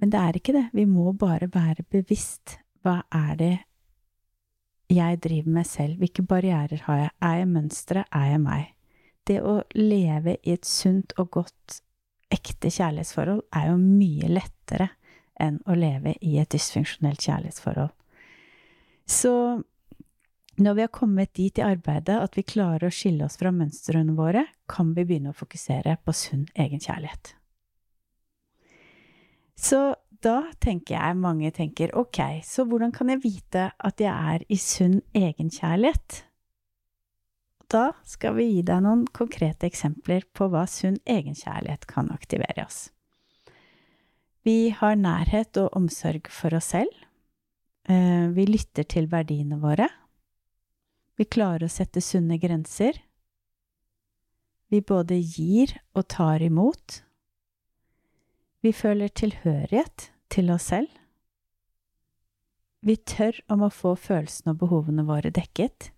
Men 0.00 0.10
det 0.10 0.18
er 0.18 0.38
ikke 0.40 0.56
det. 0.56 0.64
Vi 0.74 0.86
må 0.90 1.12
bare 1.14 1.46
være 1.54 1.86
bevisst. 1.94 2.58
Hva 2.82 3.04
er 3.14 3.38
det 3.38 3.52
jeg 4.90 5.20
driver 5.22 5.54
med 5.60 5.70
selv? 5.70 6.02
Hvilke 6.02 6.26
barrierer 6.26 6.82
har 6.88 7.04
jeg? 7.04 7.14
Er 7.22 7.38
jeg 7.38 7.52
mønsteret? 7.54 8.10
Er 8.10 8.32
jeg 8.32 8.42
meg? 8.42 8.66
Det 9.24 9.38
å 9.40 9.54
leve 9.78 10.34
i 10.42 10.56
et 10.58 10.66
sunt 10.68 11.14
og 11.22 11.30
godt, 11.38 11.78
ekte 12.34 12.68
kjærlighetsforhold 12.74 13.44
er 13.54 13.70
jo 13.70 13.78
mye 13.78 14.28
lettere 14.32 14.90
enn 15.40 15.60
å 15.66 15.76
leve 15.78 16.14
i 16.20 16.38
et 16.40 16.50
dysfunksjonelt 16.54 17.22
kjærlighetsforhold. 17.26 17.92
Så 19.06 19.34
når 20.56 20.74
vi 20.74 20.84
har 20.84 20.92
kommet 20.94 21.34
dit 21.34 21.58
i 21.58 21.64
arbeidet 21.66 22.14
at 22.14 22.36
vi 22.38 22.46
klarer 22.46 22.86
å 22.88 22.94
skille 22.94 23.26
oss 23.26 23.38
fra 23.40 23.50
mønstrene 23.54 24.14
våre, 24.14 24.46
kan 24.70 24.92
vi 24.94 25.04
begynne 25.04 25.32
å 25.32 25.36
fokusere 25.36 25.96
på 26.04 26.14
sunn 26.14 26.46
egenkjærlighet. 26.54 27.34
Så 29.58 29.80
da 30.24 30.38
tenker 30.62 30.96
jeg 30.96 31.18
mange 31.20 31.50
tenker 31.54 31.92
ok, 31.98 32.20
så 32.46 32.64
hvordan 32.68 32.94
kan 32.94 33.10
jeg 33.12 33.24
vite 33.24 33.66
at 33.74 34.00
jeg 34.00 34.14
er 34.14 34.46
i 34.48 34.58
sunn 34.60 35.00
egenkjærlighet? 35.16 36.22
Da 37.74 37.90
skal 38.06 38.36
vi 38.38 38.46
gi 38.52 38.62
deg 38.66 38.84
noen 38.84 39.04
konkrete 39.10 39.66
eksempler 39.66 40.26
på 40.36 40.48
hva 40.52 40.64
sunn 40.70 41.00
egenkjærlighet 41.08 41.88
kan 41.90 42.12
aktivere 42.14 42.66
oss. 42.66 42.93
Vi 44.44 44.68
har 44.76 44.98
nærhet 45.00 45.56
og 45.56 45.72
omsorg 45.78 46.28
for 46.28 46.52
oss 46.56 46.74
selv. 46.74 46.92
Eh, 47.88 48.28
vi 48.36 48.44
lytter 48.44 48.84
til 48.84 49.08
verdiene 49.12 49.56
våre. 49.62 49.88
Vi 51.16 51.24
klarer 51.24 51.64
å 51.64 51.72
sette 51.72 52.02
sunne 52.04 52.36
grenser. 52.42 52.98
Vi 54.68 54.82
både 54.84 55.16
gir 55.16 55.72
og 55.94 56.08
tar 56.12 56.44
imot. 56.44 57.00
Vi 58.64 58.72
føler 58.72 59.08
tilhørighet 59.08 60.10
til 60.32 60.52
oss 60.52 60.68
selv. 60.72 60.92
Vi 62.84 62.98
tør 63.00 63.38
om 63.48 63.64
å 63.64 63.72
få 63.72 63.94
følelsene 63.96 64.52
og 64.52 64.60
behovene 64.60 65.06
våre 65.08 65.32
dekket. 65.32 65.88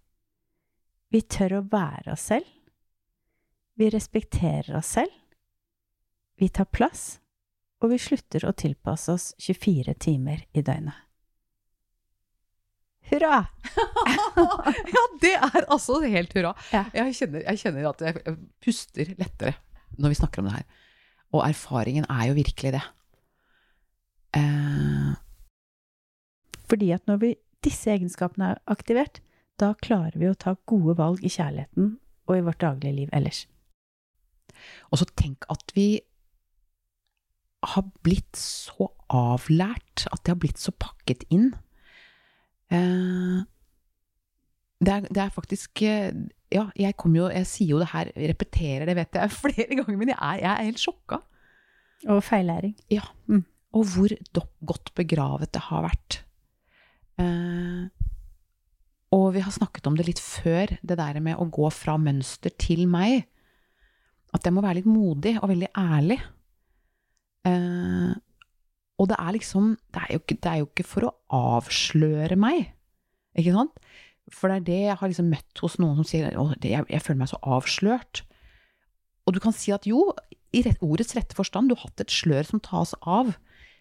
Vi 1.10 1.22
tør 1.22 1.58
å 1.58 1.66
være 1.70 2.14
oss 2.14 2.28
selv. 2.30 2.46
Vi 3.74 3.90
respekterer 3.90 4.76
oss 4.78 4.94
selv. 4.94 5.14
Vi 6.38 6.48
tar 6.52 6.68
plass, 6.70 7.16
og 7.82 7.92
vi 7.92 7.98
slutter 8.00 8.46
å 8.48 8.54
tilpasse 8.56 9.12
oss 9.12 9.26
24 9.42 9.94
timer 10.00 10.46
i 10.56 10.62
døgnet. 10.64 11.02
Hurra! 13.06 13.44
ja, 14.96 15.04
det 15.22 15.34
er 15.36 15.66
altså 15.70 16.00
helt 16.02 16.32
hurra. 16.34 16.56
Ja. 16.72 16.86
Jeg, 16.94 17.14
kjenner, 17.20 17.44
jeg 17.44 17.60
kjenner 17.62 17.90
at 17.92 18.02
jeg 18.02 18.36
puster 18.64 19.12
lettere 19.20 19.54
når 19.96 20.12
vi 20.12 20.18
snakker 20.18 20.42
om 20.42 20.48
det 20.48 20.56
her. 20.56 20.66
Og 21.36 21.44
erfaringen 21.46 22.08
er 22.10 22.24
jo 22.30 22.38
virkelig 22.38 22.72
det. 22.74 22.82
Eh, 24.36 25.12
Fordi 26.66 26.90
at 26.96 27.06
når 27.06 27.22
vi, 27.22 27.30
disse 27.64 27.92
egenskapene 27.94 28.54
er 28.54 28.62
aktivert, 28.74 29.22
da 29.60 29.70
klarer 29.78 30.18
vi 30.18 30.28
å 30.28 30.36
ta 30.36 30.56
gode 30.68 30.96
valg 30.98 31.22
i 31.24 31.30
kjærligheten 31.32 31.94
og 32.26 32.34
i 32.34 32.44
vårt 32.44 32.60
daglige 32.60 32.96
liv 33.04 33.14
ellers. 33.16 33.46
og 34.90 34.98
så 34.98 35.06
tenk 35.16 35.44
at 35.52 35.72
vi 35.76 36.00
har 37.72 37.84
blitt 38.06 38.38
så 38.38 38.90
avlært, 39.12 40.06
at 40.10 40.22
det 40.24 40.34
har 40.34 40.40
blitt 40.42 40.60
så 40.60 40.74
pakket 40.74 41.24
inn. 41.32 41.50
Eh, 42.70 43.44
det, 44.82 44.92
er, 44.92 45.06
det 45.08 45.22
er 45.22 45.32
faktisk 45.32 45.82
eh, 45.86 46.10
Ja, 46.50 46.64
jeg 46.74 46.96
kommer 46.98 47.20
jo 47.20 47.26
Jeg 47.30 47.46
sier 47.46 47.70
jo 47.70 47.78
det 47.78 47.92
her, 47.92 48.10
repeterer 48.18 48.88
det, 48.88 48.96
vet 48.98 49.18
jeg, 49.18 49.34
flere 49.44 49.78
ganger, 49.78 49.98
men 50.00 50.12
jeg 50.12 50.18
er, 50.18 50.40
jeg 50.42 50.52
er 50.52 50.70
helt 50.70 50.82
sjokka. 50.82 51.20
Og 52.12 52.22
feillæring. 52.24 52.74
Ja. 52.92 53.06
Mm. 53.26 53.44
Og 53.76 53.92
hvor 53.92 54.12
godt 54.66 54.92
begravet 54.96 55.52
det 55.54 55.62
har 55.68 55.86
vært. 55.86 56.20
Eh, 57.20 57.86
og 59.16 59.30
vi 59.36 59.42
har 59.44 59.54
snakket 59.54 59.86
om 59.88 59.96
det 59.96 60.08
litt 60.08 60.20
før, 60.20 60.76
det 60.82 60.98
der 60.98 61.20
med 61.24 61.38
å 61.40 61.48
gå 61.52 61.68
fra 61.72 61.96
mønster 62.00 62.52
til 62.58 62.86
meg. 62.90 63.26
At 64.34 64.44
jeg 64.44 64.54
må 64.54 64.64
være 64.64 64.80
litt 64.80 64.90
modig 64.90 65.36
og 65.40 65.50
veldig 65.52 65.70
ærlig. 65.78 66.18
Eh, 67.46 68.14
og 68.96 69.10
det 69.10 69.18
er 69.20 69.34
liksom 69.36 69.74
det 69.92 70.02
er, 70.02 70.16
ikke, 70.16 70.38
det 70.40 70.50
er 70.50 70.60
jo 70.62 70.68
ikke 70.70 70.86
for 70.88 71.08
å 71.08 71.14
avsløre 71.36 72.38
meg, 72.40 72.70
ikke 73.36 73.54
sant? 73.54 73.82
For 74.32 74.50
det 74.50 74.56
er 74.56 74.66
det 74.66 74.78
jeg 74.88 74.98
har 74.98 75.10
liksom 75.10 75.28
møtt 75.30 75.60
hos 75.62 75.76
noen 75.78 76.00
som 76.00 76.08
sier 76.08 76.32
at 76.32 76.64
jeg, 76.66 76.86
jeg 76.90 77.04
føler 77.04 77.20
meg 77.20 77.30
så 77.30 77.38
avslørt. 77.46 78.24
Og 79.26 79.36
du 79.36 79.40
kan 79.42 79.54
si 79.54 79.70
at 79.74 79.86
jo, 79.86 80.08
i 80.54 80.62
rett, 80.66 80.80
ordets 80.82 81.14
rette 81.18 81.36
forstand, 81.36 81.70
du 81.70 81.76
har 81.76 81.86
hatt 81.86 82.02
et 82.02 82.14
slør 82.14 82.46
som 82.48 82.62
tas 82.62 82.94
av. 83.02 83.34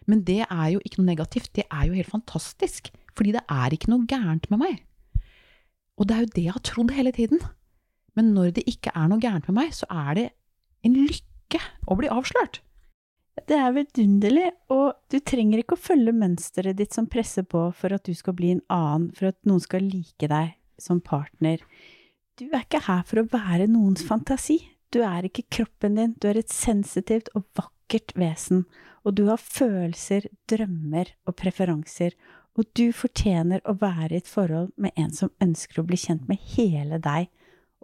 Men 0.06 0.22
det 0.26 0.44
er 0.44 0.68
jo 0.74 0.82
ikke 0.86 1.00
noe 1.00 1.10
negativt, 1.10 1.50
det 1.58 1.66
er 1.66 1.88
jo 1.88 1.96
helt 1.98 2.12
fantastisk. 2.12 2.92
Fordi 3.16 3.34
det 3.34 3.42
er 3.50 3.74
ikke 3.74 3.90
noe 3.90 4.06
gærent 4.06 4.46
med 4.52 4.62
meg. 4.62 4.82
Og 5.96 6.06
det 6.06 6.14
er 6.14 6.22
jo 6.22 6.32
det 6.36 6.44
jeg 6.44 6.54
har 6.54 6.66
trodd 6.68 6.94
hele 6.94 7.14
tiden. 7.16 7.42
Men 8.14 8.34
når 8.36 8.54
det 8.58 8.66
ikke 8.70 8.92
er 8.94 9.10
noe 9.10 9.22
gærent 9.22 9.48
med 9.50 9.58
meg, 9.58 9.74
så 9.74 9.88
er 9.90 10.18
det 10.18 10.26
en 10.86 10.94
lykke 10.94 11.62
å 11.90 11.96
bli 11.98 12.12
avslørt. 12.12 12.60
Det 13.44 13.56
er 13.60 13.74
vidunderlig, 13.76 14.48
og 14.72 14.96
du 15.12 15.18
trenger 15.20 15.60
ikke 15.60 15.76
å 15.76 15.82
følge 15.82 16.14
mønsteret 16.16 16.78
ditt 16.78 16.96
som 16.96 17.08
presser 17.10 17.44
på 17.44 17.66
for 17.76 17.92
at 17.92 18.06
du 18.08 18.14
skal 18.16 18.34
bli 18.38 18.54
en 18.54 18.64
annen, 18.72 19.10
for 19.12 19.28
at 19.28 19.38
noen 19.44 19.60
skal 19.62 19.84
like 19.84 20.30
deg 20.32 20.54
som 20.80 21.02
partner. 21.04 21.60
Du 22.40 22.48
er 22.48 22.64
ikke 22.64 22.86
her 22.88 23.04
for 23.08 23.20
å 23.20 23.28
være 23.32 23.68
noens 23.68 24.04
fantasi. 24.06 24.58
Du 24.92 25.02
er 25.04 25.28
ikke 25.28 25.46
kroppen 25.52 25.98
din, 26.00 26.16
du 26.16 26.30
er 26.30 26.40
et 26.40 26.52
sensitivt 26.52 27.28
og 27.36 27.44
vakkert 27.58 28.16
vesen, 28.16 28.64
og 29.04 29.18
du 29.18 29.26
har 29.28 29.40
følelser, 29.42 30.30
drømmer 30.50 31.12
og 31.28 31.36
preferanser, 31.38 32.16
og 32.56 32.64
du 32.78 32.88
fortjener 32.96 33.60
å 33.68 33.76
være 33.78 34.14
i 34.16 34.20
et 34.22 34.30
forhold 34.30 34.72
med 34.80 34.96
en 34.96 35.12
som 35.12 35.32
ønsker 35.44 35.82
å 35.82 35.86
bli 35.86 35.98
kjent 36.00 36.24
med 36.30 36.40
hele 36.56 36.98
deg 37.04 37.28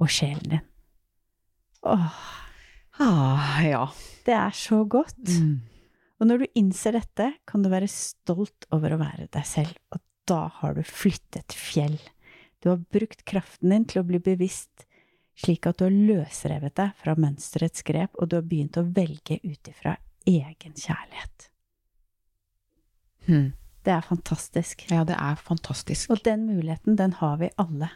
og 0.01 0.09
sjelen 0.11 0.55
din. 0.57 0.65
Åh, 1.83 2.23
Ah, 3.01 3.61
ja. 3.65 3.85
det 4.27 4.35
er 4.37 4.57
så 4.57 4.83
godt. 4.85 5.23
Mm. 5.25 5.61
Og 6.21 6.29
når 6.29 6.43
du 6.43 6.59
innser 6.59 6.95
dette, 6.99 7.33
kan 7.49 7.65
du 7.65 7.71
være 7.73 7.89
stolt 7.91 8.67
over 8.75 8.95
å 8.95 9.01
være 9.01 9.29
deg 9.33 9.47
selv, 9.49 9.79
og 9.91 10.03
da 10.29 10.45
har 10.61 10.77
du 10.77 10.83
flyttet 10.87 11.55
fjell. 11.57 11.99
Du 12.63 12.71
har 12.71 12.83
brukt 12.95 13.25
kraften 13.27 13.73
din 13.75 13.87
til 13.91 14.03
å 14.03 14.07
bli 14.07 14.21
bevisst, 14.23 14.87
slik 15.35 15.67
at 15.67 15.81
du 15.81 15.89
har 15.89 15.97
løsrevet 15.97 16.77
deg 16.79 16.93
fra 17.01 17.17
mønsterets 17.19 17.83
grep, 17.87 18.15
og 18.21 18.31
du 18.31 18.39
har 18.39 18.47
begynt 18.47 18.79
å 18.79 18.87
velge 18.87 19.41
ut 19.43 19.73
ifra 19.73 19.97
egen 20.29 20.77
kjærlighet. 20.77 21.49
Mm. 23.27 23.51
Det 23.83 23.91
er 23.91 24.05
fantastisk. 24.07 24.85
Ja, 24.93 25.03
det 25.07 25.17
er 25.19 25.39
fantastisk. 25.43 26.11
Og 26.15 26.23
den 26.23 26.47
muligheten, 26.47 26.95
den 26.97 27.17
har 27.19 27.41
vi 27.41 27.51
alle. 27.59 27.91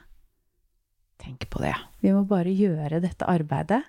Tenk 1.23 1.47
på 1.51 1.63
det. 1.63 1.77
Vi 2.03 2.11
må 2.11 2.25
bare 2.27 2.51
gjøre 2.51 2.99
dette 3.05 3.29
arbeidet. 3.31 3.85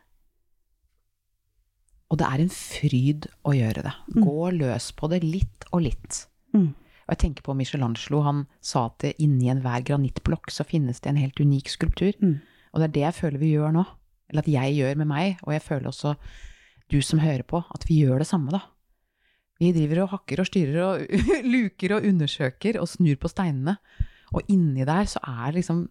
Og 2.08 2.20
det 2.22 2.28
er 2.28 2.42
en 2.44 2.52
fryd 2.54 3.28
å 3.48 3.54
gjøre 3.56 3.84
det. 3.84 3.94
Mm. 4.16 4.20
Gå 4.24 4.52
løs 4.56 4.92
på 4.96 5.10
det 5.12 5.22
litt 5.26 5.68
og 5.74 5.84
litt. 5.90 6.22
Mm. 6.56 6.70
Og 7.08 7.14
jeg 7.14 7.22
tenker 7.24 7.44
på 7.44 7.56
Michelangelo, 7.56 8.22
han 8.24 8.46
sa 8.64 8.88
at 8.90 9.06
inni 9.16 9.52
enhver 9.52 9.84
granittblokk 9.88 10.52
så 10.52 10.66
finnes 10.68 11.00
det 11.04 11.12
en 11.12 11.20
helt 11.20 11.40
unik 11.40 11.72
skulptur. 11.72 12.16
Mm. 12.20 12.40
Og 12.72 12.82
det 12.82 12.88
er 12.88 12.96
det 12.96 13.06
jeg 13.06 13.18
føler 13.20 13.44
vi 13.44 13.54
gjør 13.56 13.76
nå. 13.76 13.84
Eller 14.28 14.44
at 14.44 14.52
jeg 14.52 14.76
gjør 14.76 14.98
med 15.00 15.08
meg, 15.08 15.44
og 15.48 15.54
jeg 15.56 15.64
føler 15.64 15.92
også 15.92 16.16
du 16.92 17.00
som 17.04 17.20
hører 17.24 17.44
på, 17.48 17.62
at 17.64 17.86
vi 17.88 18.02
gjør 18.04 18.24
det 18.24 18.28
samme, 18.28 18.52
da. 18.56 18.64
Vi 19.58 19.72
driver 19.74 20.04
og 20.04 20.12
hakker 20.14 20.44
og 20.44 20.48
styrer 20.48 20.82
og 20.84 21.24
luker 21.56 21.96
og 21.96 22.08
undersøker 22.08 22.78
og 22.82 22.90
snur 22.92 23.18
på 23.20 23.32
steinene. 23.32 23.78
Og 24.36 24.44
inni 24.52 24.86
der 24.88 25.08
så 25.10 25.22
er 25.24 25.48
det 25.48 25.62
liksom 25.62 25.88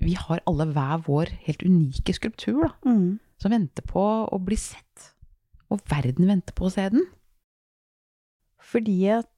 Vi 0.00 0.14
har 0.16 0.40
alle 0.48 0.64
hver 0.72 1.00
vår 1.04 1.32
helt 1.44 1.62
unike 1.62 2.14
skulptur, 2.16 2.68
da. 2.68 2.70
Mm. 2.88 3.18
Som 3.40 3.52
venter 3.52 3.84
på 3.84 4.04
å 4.28 4.38
bli 4.40 4.56
sett. 4.56 5.09
Og 5.70 5.82
verden 5.90 6.28
venter 6.30 6.56
på 6.56 6.68
å 6.68 6.72
se 6.74 6.88
den. 6.92 7.04
Fordi 8.60 8.98
at 9.14 9.28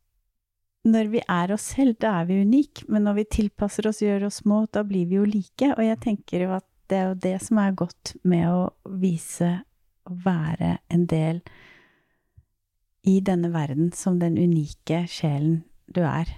når 0.83 1.13
vi 1.13 1.21
er 1.31 1.53
oss 1.55 1.69
selv, 1.77 1.95
da 2.03 2.17
er 2.21 2.29
vi 2.31 2.41
unike, 2.43 2.89
men 2.91 3.07
når 3.07 3.21
vi 3.21 3.29
tilpasser 3.39 3.87
oss 3.87 4.03
gjør 4.03 4.27
oss 4.27 4.41
små, 4.43 4.65
da 4.75 4.83
blir 4.87 5.07
vi 5.11 5.21
jo 5.21 5.27
like. 5.29 5.69
Og 5.77 5.83
jeg 5.85 6.01
tenker 6.03 6.47
jo 6.47 6.55
at 6.57 6.67
det 6.91 6.99
er 6.99 7.11
jo 7.13 7.21
det 7.23 7.37
som 7.45 7.61
er 7.63 7.77
godt 7.79 8.17
med 8.27 8.49
å 8.51 8.65
vise 9.01 9.53
å 10.09 10.17
være 10.25 10.77
en 10.93 11.07
del 11.07 11.43
i 13.07 13.19
denne 13.25 13.51
verden 13.55 13.93
som 13.95 14.19
den 14.19 14.37
unike 14.39 15.05
sjelen 15.11 15.63
du 15.87 16.03
er. 16.07 16.29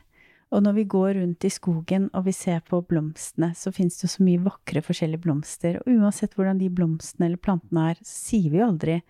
Og 0.54 0.62
når 0.62 0.76
vi 0.76 0.84
går 0.92 1.16
rundt 1.18 1.44
i 1.44 1.50
skogen 1.50 2.06
og 2.14 2.28
vi 2.28 2.34
ser 2.36 2.60
på 2.68 2.78
blomstene, 2.86 3.50
så 3.58 3.72
finnes 3.74 3.96
det 3.98 4.06
jo 4.06 4.12
så 4.12 4.26
mye 4.26 4.42
vakre 4.44 4.84
forskjellige 4.84 5.24
blomster, 5.24 5.80
og 5.80 5.88
uansett 5.90 6.36
hvordan 6.36 6.60
de 6.60 6.70
blomstene 6.70 7.26
eller 7.26 7.42
plantene 7.42 7.88
er, 7.90 8.02
så 8.04 8.14
sier 8.30 8.52
vi 8.52 8.60
jo 8.60 8.68
aldri 8.68 9.00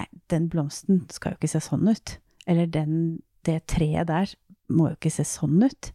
Nei, 0.00 0.06
den 0.32 0.48
blomsten 0.48 1.04
skal 1.12 1.34
jo 1.34 1.40
ikke 1.40 1.52
se 1.52 1.60
sånn 1.64 1.88
ut. 1.90 2.16
Eller 2.48 2.70
den, 2.70 2.94
det 3.44 3.60
treet 3.70 4.08
der 4.08 4.32
må 4.72 4.88
jo 4.90 4.96
ikke 4.96 5.12
se 5.12 5.26
sånn 5.28 5.60
ut. 5.66 5.90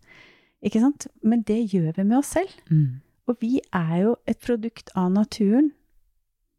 Ikke 0.65 0.81
sant? 0.83 1.07
Men 1.25 1.41
det 1.47 1.63
gjør 1.73 1.95
vi 1.97 2.05
med 2.05 2.19
oss 2.19 2.35
selv. 2.37 2.53
Mm. 2.69 3.01
Og 3.25 3.41
vi 3.41 3.57
er 3.73 3.95
jo 4.03 4.13
et 4.29 4.41
produkt 4.45 4.93
av 4.97 5.09
naturen. 5.15 5.71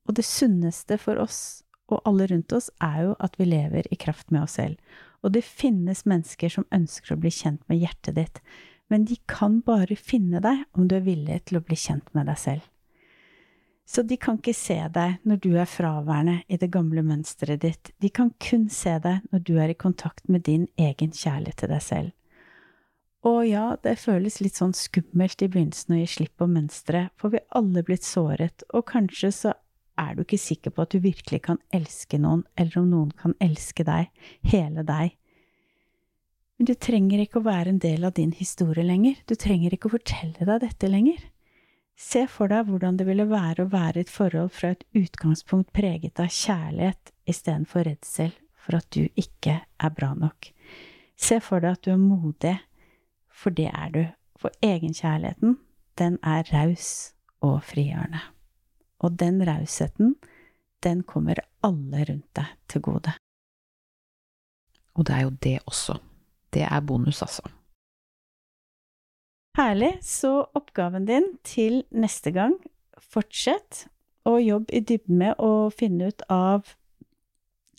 Og 0.06 0.18
det 0.18 0.26
sunneste 0.26 0.98
for 1.02 1.22
oss 1.22 1.62
og 1.86 2.02
alle 2.08 2.26
rundt 2.30 2.50
oss 2.56 2.68
er 2.82 3.02
jo 3.06 3.12
at 3.22 3.36
vi 3.38 3.46
lever 3.46 3.86
i 3.94 3.98
kraft 4.00 4.32
med 4.34 4.42
oss 4.46 4.56
selv. 4.58 4.78
Og 5.22 5.34
det 5.34 5.44
finnes 5.46 6.06
mennesker 6.06 6.50
som 6.52 6.66
ønsker 6.74 7.14
å 7.14 7.20
bli 7.22 7.30
kjent 7.30 7.62
med 7.70 7.78
hjertet 7.82 8.18
ditt, 8.18 8.40
men 8.90 9.06
de 9.06 9.18
kan 9.30 9.60
bare 9.66 9.98
finne 9.98 10.42
deg 10.42 10.64
om 10.74 10.86
du 10.86 10.96
er 10.98 11.06
villig 11.06 11.40
til 11.46 11.58
å 11.58 11.64
bli 11.66 11.78
kjent 11.78 12.06
med 12.14 12.28
deg 12.30 12.38
selv. 12.38 12.66
Så 13.86 14.02
de 14.02 14.16
kan 14.18 14.40
ikke 14.40 14.56
se 14.56 14.76
deg 14.92 15.20
når 15.22 15.38
du 15.44 15.52
er 15.54 15.68
fraværende 15.70 16.40
i 16.50 16.58
det 16.58 16.72
gamle 16.74 17.04
mønsteret 17.06 17.62
ditt, 17.62 17.92
de 18.02 18.10
kan 18.10 18.32
kun 18.42 18.66
se 18.72 18.96
deg 19.02 19.26
når 19.30 19.44
du 19.46 19.52
er 19.62 19.70
i 19.70 19.78
kontakt 19.78 20.26
med 20.28 20.42
din 20.48 20.66
egen 20.76 21.14
kjærlighet 21.14 21.62
til 21.62 21.70
deg 21.70 21.84
selv. 21.86 22.14
Og 23.26 23.44
ja, 23.46 23.68
det 23.82 23.96
føles 23.98 24.40
litt 24.42 24.58
sånn 24.58 24.74
skummelt 24.76 25.42
i 25.42 25.48
begynnelsen 25.50 25.96
å 25.96 26.00
gi 26.00 26.08
slipp 26.10 26.34
på 26.38 26.50
mønsteret, 26.50 27.14
for 27.18 27.32
vi 27.32 27.40
er 27.40 27.58
alle 27.58 27.82
blitt 27.86 28.06
såret, 28.06 28.66
og 28.74 28.86
kanskje 28.90 29.30
så 29.34 29.54
er 29.98 30.14
du 30.14 30.22
ikke 30.22 30.38
sikker 30.38 30.74
på 30.74 30.84
at 30.84 30.92
du 30.92 31.00
virkelig 31.02 31.40
kan 31.46 31.62
elske 31.74 32.20
noen, 32.22 32.44
eller 32.58 32.82
om 32.82 32.90
noen 32.90 33.14
kan 33.18 33.34
elske 33.42 33.86
deg, 33.86 34.10
hele 34.46 34.84
deg. 34.86 35.14
Men 36.56 36.70
du 36.70 36.74
trenger 36.74 37.22
ikke 37.22 37.40
å 37.40 37.46
være 37.48 37.74
en 37.74 37.80
del 37.82 38.06
av 38.06 38.14
din 38.16 38.34
historie 38.36 38.84
lenger, 38.86 39.18
du 39.26 39.34
trenger 39.34 39.74
ikke 39.74 39.90
å 39.90 39.96
fortelle 39.96 40.46
deg 40.46 40.62
dette 40.62 40.92
lenger. 40.92 41.24
Se 41.96 42.26
for 42.28 42.52
deg 42.52 42.68
hvordan 42.68 42.98
det 43.00 43.06
ville 43.08 43.24
være 43.30 43.64
å 43.64 43.70
være 43.72 44.02
i 44.02 44.04
et 44.04 44.12
forhold 44.12 44.50
fra 44.52 44.74
et 44.74 44.84
utgangspunkt 44.96 45.72
preget 45.76 46.20
av 46.20 46.28
kjærlighet 46.28 47.12
istedenfor 47.24 47.88
redsel 47.88 48.34
for 48.60 48.76
at 48.76 48.88
du 48.92 49.06
ikke 49.16 49.62
er 49.64 49.94
bra 49.96 50.12
nok. 50.18 50.50
Se 51.16 51.40
for 51.40 51.64
deg 51.64 51.78
at 51.78 51.86
du 51.86 51.94
er 51.94 52.02
modig, 52.02 52.56
for 53.32 53.54
det 53.56 53.70
er 53.72 53.92
du. 53.94 54.02
For 54.36 54.52
egenkjærligheten, 54.60 55.56
den 55.96 56.18
er 56.20 56.44
raus 56.52 57.14
og 57.40 57.62
frigjørende. 57.64 58.20
Og 59.00 59.16
den 59.16 59.40
rausheten, 59.48 60.18
den 60.84 61.00
kommer 61.08 61.40
alle 61.64 62.04
rundt 62.10 62.28
deg 62.36 62.52
til 62.68 62.84
gode. 62.84 63.16
Og 64.92 65.08
det 65.08 65.16
er 65.16 65.24
jo 65.24 65.32
det 65.48 65.58
også. 65.64 65.96
Det 66.52 66.68
er 66.68 66.84
bonus, 66.84 67.22
altså. 67.24 67.48
Herlig. 69.56 69.94
Så 70.04 70.30
oppgaven 70.52 71.06
din 71.08 71.30
til 71.40 71.78
neste 71.88 72.28
gang, 72.36 72.58
fortsett 73.00 73.86
å 74.28 74.34
jobbe 74.36 74.75
i 74.76 74.82
dybden 74.84 75.16
med 75.22 75.40
å 75.40 75.70
finne 75.72 76.10
ut 76.10 76.25
av 76.28 76.75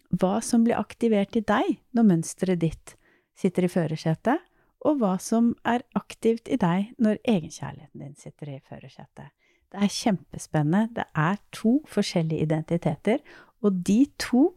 hva 0.10 0.40
som 0.42 0.64
blir 0.66 0.80
aktivert 0.80 1.38
i 1.38 1.44
deg 1.46 1.76
når 1.94 2.08
mønsteret 2.10 2.64
ditt 2.64 2.96
sitter 3.38 3.68
i 3.68 3.70
førersetet, 3.70 4.42
og 4.90 5.04
hva 5.04 5.20
som 5.22 5.52
er 5.70 5.86
aktivt 6.00 6.50
i 6.50 6.58
deg 6.58 6.96
når 6.98 7.22
egenkjærligheten 7.22 8.08
din 8.08 8.18
sitter 8.18 8.56
i 8.56 8.60
førersetet. 8.66 9.30
Det 9.70 9.84
er 9.84 9.94
kjempespennende. 9.94 10.96
Det 10.98 11.06
er 11.14 11.38
to 11.54 11.78
forskjellige 11.94 12.50
identiteter, 12.50 13.22
og 13.62 13.84
de 13.86 14.00
to 14.18 14.48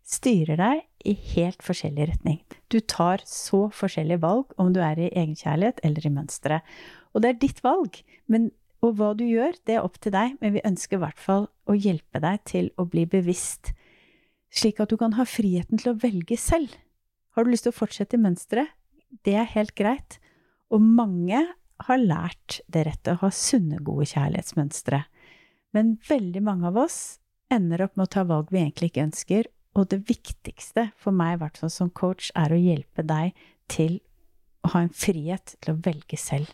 styrer 0.00 0.56
deg 0.56 0.86
i 1.06 1.14
helt 1.34 1.62
forskjellig 1.64 2.08
retning. 2.10 2.40
Du 2.68 2.78
tar 2.80 3.22
så 3.28 3.66
forskjellige 3.74 4.22
valg 4.22 4.54
om 4.60 4.72
du 4.74 4.80
er 4.84 4.98
i 5.00 5.10
egenkjærlighet 5.10 5.80
eller 5.86 6.06
i 6.06 6.12
mønsteret. 6.14 6.74
Og 7.14 7.22
det 7.22 7.30
er 7.30 7.40
ditt 7.42 7.62
valg, 7.64 8.00
men, 8.30 8.50
og 8.84 8.96
hva 8.98 9.12
du 9.18 9.24
gjør, 9.26 9.56
det 9.66 9.76
er 9.76 9.86
opp 9.86 9.98
til 10.02 10.14
deg, 10.14 10.36
men 10.40 10.54
vi 10.56 10.64
ønsker 10.66 10.98
i 10.98 11.04
hvert 11.04 11.20
fall 11.20 11.48
å 11.70 11.76
hjelpe 11.76 12.22
deg 12.22 12.42
til 12.48 12.70
å 12.80 12.86
bli 12.90 13.06
bevisst, 13.10 13.72
slik 14.50 14.80
at 14.82 14.90
du 14.90 14.98
kan 15.00 15.16
ha 15.18 15.26
friheten 15.28 15.80
til 15.80 15.92
å 15.92 15.98
velge 16.02 16.38
selv. 16.40 16.74
Har 17.36 17.46
du 17.46 17.52
lyst 17.52 17.66
til 17.66 17.74
å 17.74 17.80
fortsette 17.80 18.18
i 18.18 18.22
mønsteret? 18.22 18.70
Det 19.26 19.34
er 19.38 19.48
helt 19.54 19.74
greit. 19.78 20.18
Og 20.70 20.82
mange 20.82 21.42
har 21.86 22.02
lært 22.02 22.60
det 22.70 22.84
rette, 22.86 23.14
å 23.14 23.22
ha 23.24 23.30
sunne, 23.34 23.80
gode 23.82 24.06
kjærlighetsmønstre. 24.10 25.04
Men 25.74 25.96
veldig 26.06 26.42
mange 26.44 26.68
av 26.70 26.78
oss 26.84 26.98
ender 27.50 27.86
opp 27.86 27.96
med 27.98 28.08
å 28.08 28.12
ta 28.14 28.24
valg 28.26 28.50
vi 28.52 28.60
egentlig 28.62 28.90
ikke 28.90 29.06
ønsker, 29.08 29.48
og 29.78 29.90
det 29.92 30.02
viktigste 30.08 30.88
for 30.98 31.14
meg, 31.14 31.36
i 31.36 31.40
hvert 31.42 31.60
fall 31.60 31.72
som 31.72 31.90
coach, 31.94 32.30
er 32.38 32.52
å 32.52 32.58
hjelpe 32.58 33.04
deg 33.06 33.36
til 33.70 34.00
å 34.66 34.74
ha 34.74 34.82
en 34.84 34.94
frihet 34.94 35.54
til 35.62 35.74
å 35.74 35.80
velge 35.84 36.18
selv. 36.20 36.50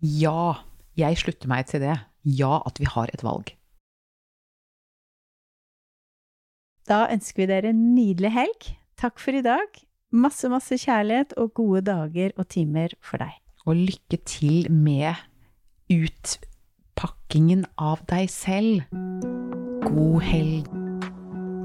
Ja, 0.00 0.64
jeg 0.98 1.18
slutter 1.20 1.50
meg 1.50 1.68
til 1.70 1.82
det. 1.82 1.98
Ja, 2.22 2.58
at 2.66 2.78
vi 2.80 2.88
har 2.88 3.10
et 3.12 3.24
valg. 3.26 3.52
Da 6.88 7.04
ønsker 7.12 7.42
vi 7.42 7.50
dere 7.50 7.72
en 7.74 7.82
nydelig 7.96 8.32
helg. 8.32 8.70
Takk 8.98 9.20
for 9.20 9.36
i 9.36 9.44
dag. 9.44 9.68
Masse, 10.08 10.48
masse 10.48 10.78
kjærlighet 10.80 11.34
og 11.36 11.52
gode 11.58 11.84
dager 11.90 12.32
og 12.38 12.48
timer 12.48 12.94
for 13.04 13.20
deg. 13.20 13.36
Og 13.68 13.76
lykke 13.76 14.22
til 14.24 14.70
med 14.72 15.20
utpakkingen 15.92 17.66
av 17.76 18.00
deg 18.08 18.32
selv. 18.32 18.88
God 19.84 20.20
helg. 20.24 20.77